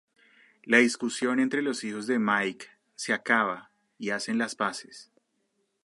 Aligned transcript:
La 0.63 0.77
discusión 0.79 1.39
entre 1.39 1.61
los 1.61 1.83
hijos 1.83 2.07
de 2.07 2.17
Mike 2.17 2.65
se 2.95 3.13
acaba 3.13 3.69
y 3.99 4.09
hacen 4.09 4.39
las 4.39 4.55
paces. 4.55 5.11